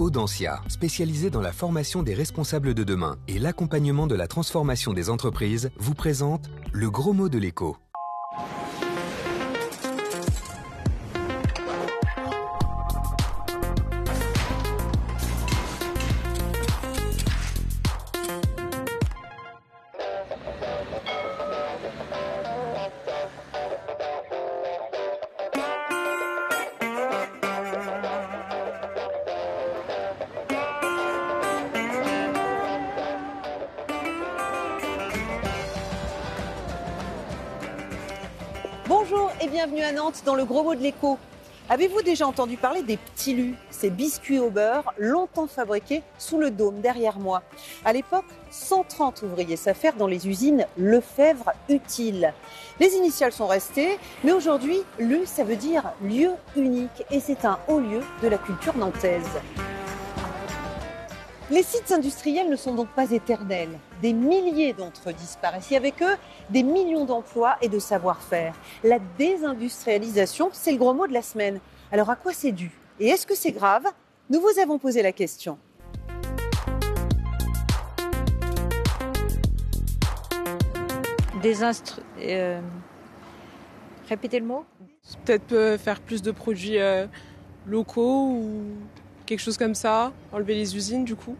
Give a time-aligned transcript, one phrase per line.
[0.00, 5.08] Audencia, spécialisée dans la formation des responsables de demain et l'accompagnement de la transformation des
[5.08, 7.76] entreprises, vous présente le gros mot de l'écho.
[39.66, 41.16] Bienvenue à Nantes dans le gros mot de l'écho.
[41.70, 46.50] Avez-vous déjà entendu parler des petits lus, ces biscuits au beurre longtemps fabriqués sous le
[46.50, 47.42] dôme derrière moi?
[47.82, 52.34] À l'époque, 130 ouvriers s'affairent dans les usines Lefebvre Utile.
[52.78, 57.58] Les initiales sont restées, mais aujourd'hui, LU, ça veut dire lieu unique et c'est un
[57.66, 59.22] haut lieu de la culture nantaise.
[61.50, 63.78] Les sites industriels ne sont donc pas éternels.
[64.04, 66.16] Des milliers d'entre eux disparaissent et avec eux,
[66.50, 68.54] des millions d'emplois et de savoir-faire.
[68.82, 71.58] La désindustrialisation, c'est le gros mot de la semaine.
[71.90, 72.70] Alors à quoi c'est dû?
[73.00, 73.86] Et est-ce que c'est grave?
[74.28, 75.56] Nous vous avons posé la question.
[81.40, 82.02] Désinstru...
[82.18, 82.60] euh,
[84.10, 84.66] Répétez le mot
[85.24, 87.06] Peut-être euh, faire plus de produits euh,
[87.66, 88.64] locaux ou
[89.24, 91.36] quelque chose comme ça, enlever les usines du coup.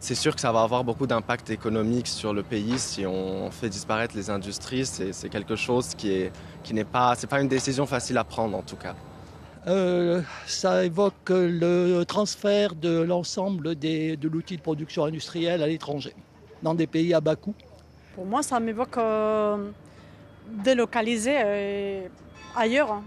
[0.00, 3.68] C'est sûr que ça va avoir beaucoup d'impact économique sur le pays si on fait
[3.68, 4.86] disparaître les industries.
[4.86, 6.32] C'est quelque chose qui est
[6.62, 8.94] qui n'est pas c'est pas une décision facile à prendre en tout cas.
[9.66, 16.14] Euh, ça évoque le transfert de l'ensemble de l'outil de production industrielle à l'étranger,
[16.62, 17.54] dans des pays à bas coût.
[18.14, 19.70] Pour moi, ça m'évoque euh,
[20.64, 22.08] délocaliser euh,
[22.56, 23.02] ailleurs.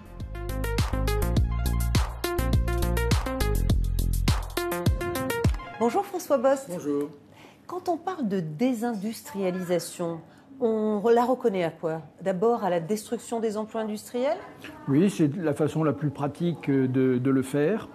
[5.82, 6.68] Bonjour François Bost.
[6.70, 7.10] Bonjour.
[7.66, 10.20] Quand on parle de désindustrialisation,
[10.60, 12.04] on la reconnaît à quoi?
[12.22, 14.38] D'abord à la destruction des emplois industriels?
[14.88, 17.90] Oui, c'est la façon la plus pratique de, de le faire.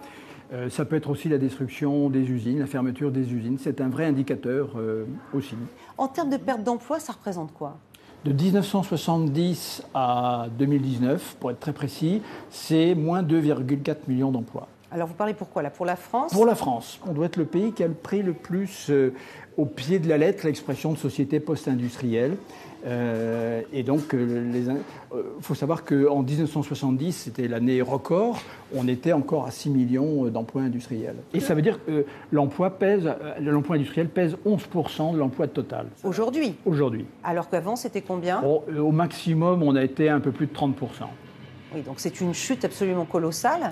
[0.51, 3.57] Euh, ça peut être aussi la destruction des usines, la fermeture des usines.
[3.57, 5.55] C'est un vrai indicateur euh, aussi.
[5.97, 7.77] En termes de perte d'emploi, ça représente quoi?
[8.25, 14.67] De 1970 à 2019, pour être très précis, c'est moins 2,4 millions d'emplois.
[14.91, 15.69] Alors vous parlez pourquoi là?
[15.69, 16.31] Pour la France?
[16.31, 19.13] Pour la France, on doit être le pays qui a pris le plus euh,
[19.57, 22.37] au pied de la lettre l'expression de société post-industrielle.
[22.85, 24.79] Euh, et donc, il
[25.41, 28.39] faut savoir qu'en 1970, c'était l'année record,
[28.73, 31.15] on était encore à 6 millions euh, d'emplois industriels.
[31.33, 35.47] Et ça veut dire que euh, l'emploi pèse, euh, l'emploi industriel pèse 11% de l'emploi
[35.47, 36.55] total Aujourd'hui?
[36.65, 37.05] Aujourd'hui.
[37.25, 38.41] Alors qu'avant, c'était combien?
[38.41, 40.71] Bon, euh, au maximum, on a été un peu plus de 30%.
[41.75, 43.71] Oui, donc c'est une chute absolument colossale.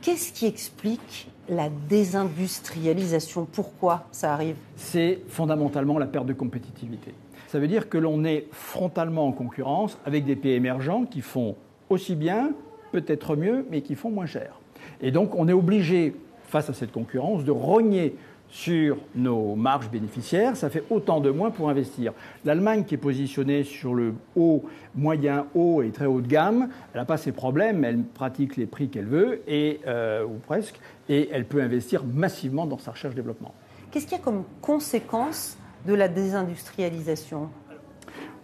[0.00, 3.46] Qu'est-ce qui explique la désindustrialisation?
[3.50, 4.54] Pourquoi ça arrive?
[4.76, 7.12] C'est fondamentalement la perte de compétitivité.
[7.48, 11.56] Ça veut dire que l'on est frontalement en concurrence avec des pays émergents qui font
[11.90, 12.52] aussi bien,
[12.92, 14.60] peut-être mieux, mais qui font moins cher.
[15.00, 16.14] Et donc on est obligé,
[16.44, 18.14] face à cette concurrence, de rogner
[18.50, 22.12] sur nos marges bénéficiaires, ça fait autant de moins pour investir.
[22.44, 24.64] L'Allemagne, qui est positionnée sur le haut,
[24.94, 28.66] moyen, haut et très haut de gamme, elle n'a pas ces problèmes, elle pratique les
[28.66, 33.54] prix qu'elle veut, et, euh, ou presque, et elle peut investir massivement dans sa recherche-développement.
[33.90, 35.56] Qu'est-ce qu'il y a comme conséquence
[35.86, 37.48] de la désindustrialisation?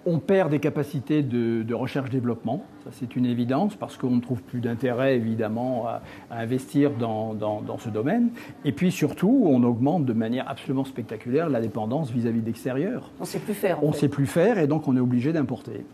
[0.06, 4.42] On perd des capacités de, de recherche-développement, ça c'est une évidence, parce qu'on ne trouve
[4.42, 8.28] plus d'intérêt évidemment à, à investir dans, dans- dans ce domaine.
[8.66, 13.10] Et puis surtout, on augmente de manière absolument spectaculaire la dépendance vis-à-vis de l'extérieur.
[13.18, 13.78] On ne sait plus faire.
[13.82, 15.86] en On ne sait plus faire et donc on est obligé d'importer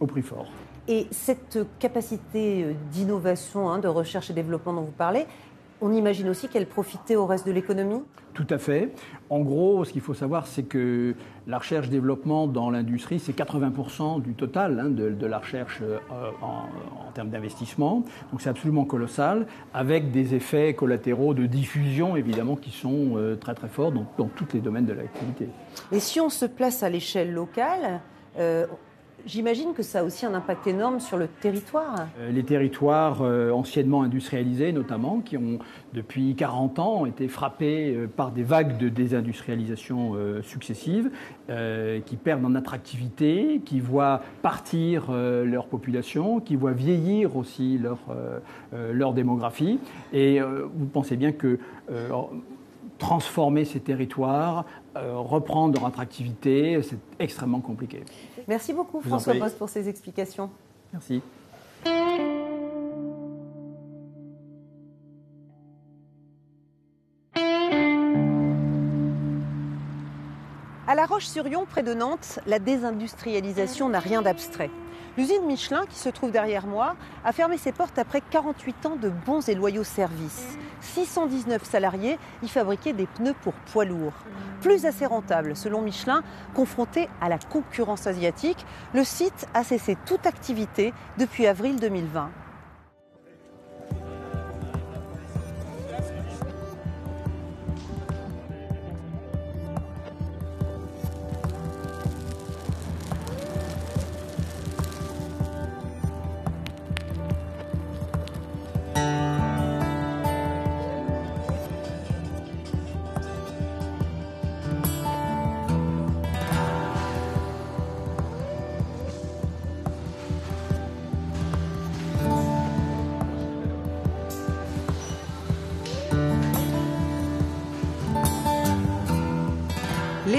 [0.00, 0.50] au prix fort.
[0.88, 5.26] Et cette capacité d'innovation, hein, de recherche et développement dont vous parlez,
[5.82, 8.02] on imagine aussi qu'elle profitait au reste de l'économie
[8.34, 8.92] Tout à fait.
[9.28, 11.14] En gros, ce qu'il faut savoir, c'est que
[11.46, 15.98] la recherche-développement dans l'industrie, c'est 80% du total hein, de, de la recherche euh,
[16.40, 16.68] en,
[17.08, 18.04] en termes d'investissement.
[18.30, 23.54] Donc c'est absolument colossal, avec des effets collatéraux de diffusion, évidemment, qui sont euh, très
[23.54, 25.48] très forts dans, dans tous les domaines de l'activité.
[25.90, 28.00] Et si on se place à l'échelle locale,
[28.38, 28.66] euh,
[29.26, 32.06] j'imagine que ça a aussi un impact énorme sur le territoire.
[32.18, 35.58] Euh, Les territoires euh, anciennement industrialisés, notamment, qui ont
[35.92, 41.10] depuis 40 ans été frappés euh, par des vagues de désindustrialisation successives,
[42.06, 47.98] qui perdent en attractivité, qui voient partir leur population, qui voient vieillir aussi leur,
[48.72, 49.78] leur démographie.
[50.12, 51.58] Et vous pensez bien que
[52.98, 58.02] transformer ces territoires, reprendre leur attractivité, c'est extrêmement compliqué.
[58.48, 59.40] Merci beaucoup François prie.
[59.40, 60.50] Bost pour ces explications.
[60.92, 61.22] Merci.
[70.92, 74.68] À La Roche-sur-Yon, près de Nantes, la désindustrialisation n'a rien d'abstrait.
[75.16, 79.08] L'usine Michelin, qui se trouve derrière moi, a fermé ses portes après 48 ans de
[79.08, 80.58] bons et loyaux services.
[80.82, 84.12] 619 salariés y fabriquaient des pneus pour poids lourds.
[84.60, 86.22] Plus assez rentable, selon Michelin,
[86.52, 92.28] confronté à la concurrence asiatique, le site a cessé toute activité depuis avril 2020.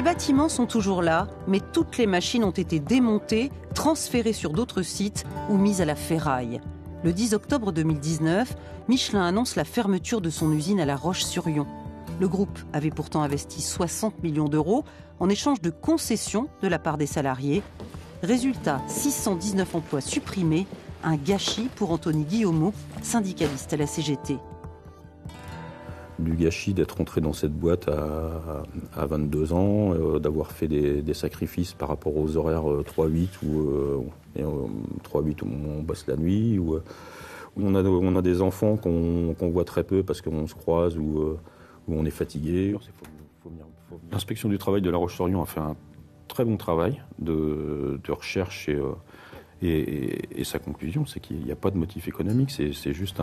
[0.03, 5.23] Bâtiments sont toujours là, mais toutes les machines ont été démontées, transférées sur d'autres sites
[5.49, 6.59] ou mises à la ferraille.
[7.03, 8.53] Le 10 octobre 2019,
[8.89, 11.65] Michelin annonce la fermeture de son usine à La Roche-sur-Yon.
[12.19, 14.83] Le groupe avait pourtant investi 60 millions d'euros
[15.19, 17.63] en échange de concessions de la part des salariés.
[18.21, 20.67] Résultat, 619 emplois supprimés,
[21.03, 24.37] un gâchis pour Anthony Guillaumeau, syndicaliste à la CGT
[26.23, 31.73] du gâchis d'être entré dans cette boîte à, 22 ans, euh, d'avoir fait des, sacrifices
[31.73, 36.79] par rapport aux horaires 3-8 euh, ou 3-8 euh, où on bosse la nuit, ou
[37.57, 37.75] on,
[38.15, 41.37] a, des enfants qu'on voit très peu parce qu'on se croise ou
[41.87, 42.75] où on est fatigué.
[44.11, 45.75] L'inspection du travail de La Roche-sur-Yon a fait un
[46.27, 48.79] très bon travail de, de recherche et
[49.65, 53.19] et, sa conclusion, c'est qu'il n'y a pas de motif économique, c'est juste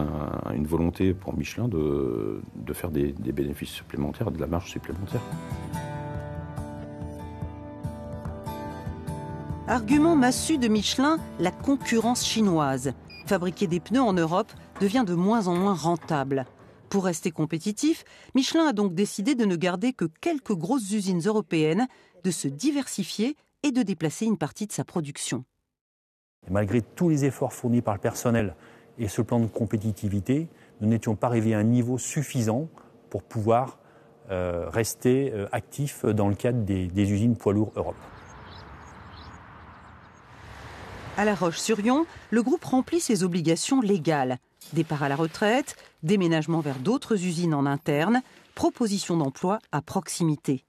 [0.54, 2.40] une volonté pour Michelin de,
[2.72, 5.20] faire des, des, bénéfices supplémentaires, de la marge supplémentaire.
[9.66, 12.92] Argument massu de Michelin, la concurrence chinoise.
[13.26, 16.46] Fabriquer des pneus en Europe devient de moins en moins rentable.
[16.88, 18.02] Pour rester compétitif,
[18.34, 21.86] Michelin a donc décidé de ne garder que quelques grosses usines européennes,
[22.24, 25.44] de se diversifier et de déplacer une partie de sa production
[26.48, 28.54] malgré tous les efforts fournis par le personnel
[28.98, 30.48] et ce plan de compétitivité,
[30.80, 32.68] nous n'étions pas arrivés à un niveau suffisant
[33.08, 33.78] pour pouvoir
[34.30, 37.96] euh, rester euh, actifs dans le cadre des, des usines poids lourds Europe.
[41.16, 44.38] À La Roche-sur-Yon, le groupe remplit ses obligations légales.
[44.72, 48.22] Départ à la retraite, déménagement vers d'autres usines en interne,
[48.54, 50.64] proposition d'emploi à proximité.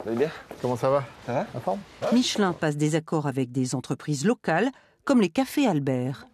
[0.00, 1.04] Vous allez bien Comment ça va?
[1.26, 1.60] Ça va?
[1.60, 1.80] Forme?
[2.12, 4.70] Michelin passe des accords avec des entreprises locales
[5.04, 6.26] comme les cafés Albert.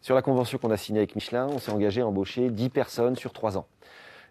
[0.00, 3.16] Sur la convention qu'on a signée avec Michelin, on s'est engagé à embaucher 10 personnes
[3.16, 3.66] sur 3 ans.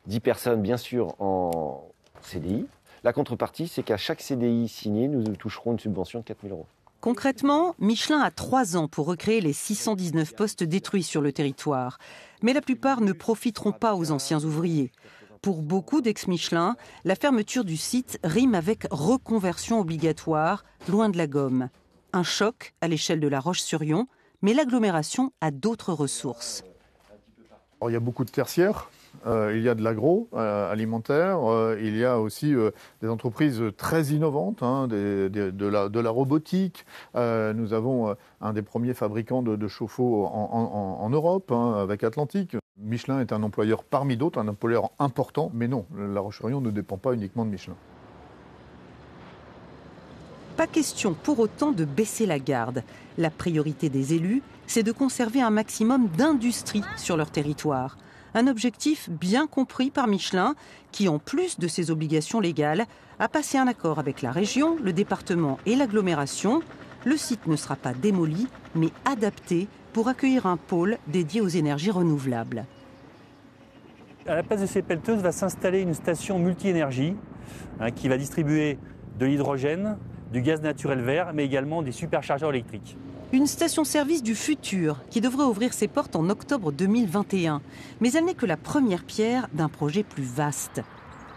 [0.07, 1.89] 10 personnes, bien sûr, en
[2.21, 2.65] CDI.
[3.03, 6.65] La contrepartie, c'est qu'à chaque CDI signé, nous toucherons une subvention de 4 000 euros.
[7.01, 11.99] Concrètement, Michelin a 3 ans pour recréer les 619 postes détruits sur le territoire.
[12.41, 14.91] Mais la plupart ne profiteront pas aux anciens ouvriers.
[15.41, 21.69] Pour beaucoup d'ex-Michelin, la fermeture du site rime avec reconversion obligatoire, loin de la gomme
[22.15, 24.07] un choc à l'échelle de la Roche-sur-Yon,
[24.41, 26.63] mais l'agglomération a d'autres ressources.
[27.87, 28.89] il y a beaucoup de tertiaires,
[29.27, 32.53] euh, il y a de l'agroalimentaire, euh, euh, il y a aussi
[33.01, 36.85] des entreprises très innovantes, hein, de, la, robotique.
[37.15, 42.55] nous avons un des premiers fabricants de, chauffe-eau en, Europe, hein, avec Atlantique.
[42.77, 46.97] Michelin est un employeur parmi d'autres, un employeur important, mais non, la Roche-sur-Yon ne dépend
[46.97, 47.75] pas uniquement de Michelin.
[50.57, 52.83] Pas question pour autant de baisser la garde.
[53.17, 57.97] La priorité des élus, c'est de conserver un maximum d'industrie sur leur territoire.
[58.35, 60.55] Un objectif bien compris par Michelin,
[60.93, 62.85] qui, en plus de ses obligations légales,
[63.19, 66.61] a passé un accord avec la région, le département et l'agglomération.
[67.03, 71.91] Le site ne sera pas démoli, mais adapté pour accueillir un pôle dédié aux énergies
[71.91, 72.65] renouvelables.
[74.25, 77.15] À la place de ces pelleteuses va s'installer une station multi-énergie
[77.81, 78.79] hein, qui va distribuer
[79.19, 79.97] de l'hydrogène,
[80.35, 82.97] du gaz naturel vert, mais également des superchargeurs électriques.
[83.31, 87.61] Une station-service du futur qui devrait ouvrir ses portes en octobre 2021.
[88.01, 90.81] Mais elle n'est que la première pierre d'un projet plus vaste.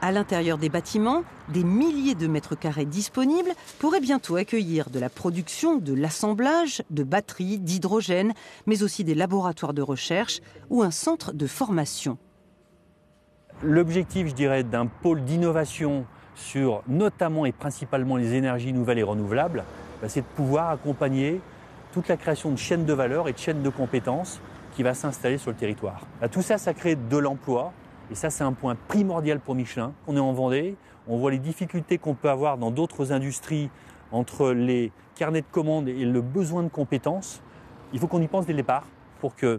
[0.02, 5.08] À l'intérieur des bâtiments, des milliers de mètres carrés disponibles pourraient bientôt accueillir de la
[5.08, 8.32] production, de l'assemblage, de batteries, d'hydrogène,
[8.66, 10.40] mais aussi des laboratoires de recherche
[10.70, 12.18] ou un centre de formation.
[13.62, 16.04] L'objectif, je dirais, d'un pôle d'innovation
[16.38, 19.64] sur notamment et principalement les énergies nouvelles et renouvelables,
[20.00, 21.40] bah, c'est de pouvoir accompagner
[21.92, 24.40] toute la création de chaînes de valeur et de chaînes de compétences
[24.74, 26.06] qui va s'installer sur le territoire.
[26.20, 27.72] Bah, tout ça, ça crée de l'emploi
[28.10, 29.92] Et ça, c'est un point primordial pour Michelin.
[30.06, 30.76] On est en Vendée,
[31.08, 33.70] on voit les difficultés qu'on peut avoir dans d'autres industries
[34.12, 37.42] entre les carnets de commandes et le besoin de compétences.
[37.92, 38.84] Il faut qu'on y pense dès le départ
[39.20, 39.58] pour que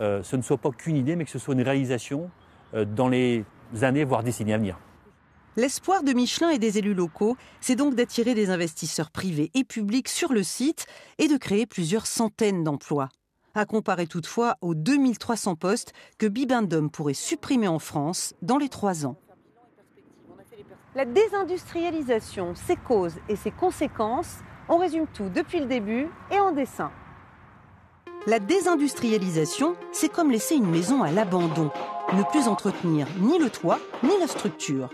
[0.00, 2.28] euh, ce ne soit pas qu'une idée, mais que ce soit une réalisation
[2.74, 3.44] euh, dans les
[3.82, 4.78] années, voire décennies à venir.
[5.58, 10.10] L'espoir de Michelin et des élus locaux, c'est donc d'attirer des investisseurs privés et publics
[10.10, 10.84] sur le site
[11.16, 13.08] et de créer plusieurs centaines d'emplois.
[13.54, 19.06] À comparer toutefois aux 2300 postes que Bibendum pourrait supprimer en France dans les trois
[19.06, 19.16] ans.
[20.94, 26.52] La désindustrialisation, ses causes et ses conséquences, on résume tout depuis le début et en
[26.52, 26.90] dessin.
[28.26, 31.70] La désindustrialisation, c'est comme laisser une maison à l'abandon,
[32.12, 34.90] ne plus entretenir ni le toit ni la structure.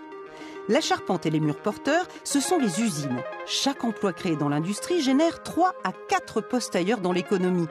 [0.68, 3.20] La charpente et les murs porteurs, ce sont les usines.
[3.46, 7.66] Chaque emploi créé dans l'industrie génère 3 à 4 postes ailleurs dans l'économie.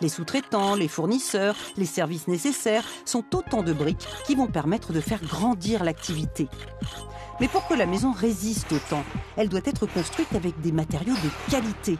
[0.00, 5.00] Les sous-traitants, les fournisseurs, les services nécessaires sont autant de briques qui vont permettre de
[5.00, 6.48] faire grandir l'activité.
[7.38, 9.04] Mais pour que la maison résiste au temps,
[9.36, 11.98] elle doit être construite avec des matériaux de qualité.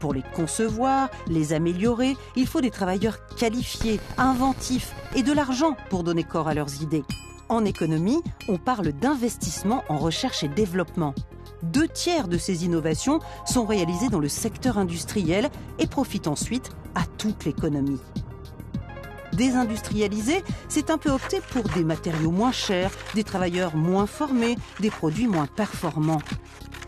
[0.00, 6.02] Pour les concevoir, les améliorer, il faut des travailleurs qualifiés, inventifs et de l'argent pour
[6.02, 7.04] donner corps à leurs idées.
[7.48, 11.14] En économie, on parle d'investissement en recherche et développement.
[11.62, 17.04] Deux tiers de ces innovations sont réalisées dans le secteur industriel et profitent ensuite à
[17.16, 18.00] toute l'économie.
[19.32, 24.90] Désindustrialiser, c'est un peu opter pour des matériaux moins chers, des travailleurs moins formés, des
[24.90, 26.22] produits moins performants.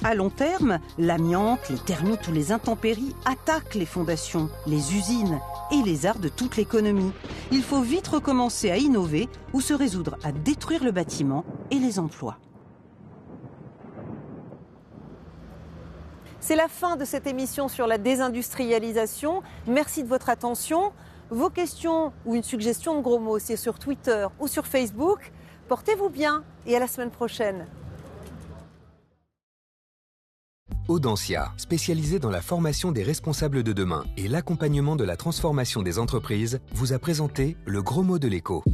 [0.05, 5.41] À long terme, l'amiante, les termites ou les intempéries attaquent les fondations, les usines
[5.73, 7.13] et les arts de toute l'économie.
[7.53, 11.99] Il faut vite recommencer à innover ou se résoudre à détruire le bâtiment et les
[11.99, 12.39] emplois.
[16.41, 19.43] C'est la fin de cette émission sur la désindustrialisation.
[19.67, 20.93] Merci de votre attention.
[21.31, 25.31] Vos questions ou une suggestion de gros mots, c'est sur Twitter ou sur Facebook.
[25.69, 27.67] Portez-vous bien et à la semaine prochaine.
[30.91, 36.01] Audencia, spécialisée dans la formation des responsables de demain et l'accompagnement de la transformation des
[36.01, 38.65] entreprises, vous a présenté le gros mot de l'écho.